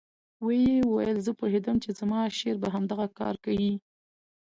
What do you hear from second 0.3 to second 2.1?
ويې ويل زه پوهېدم چې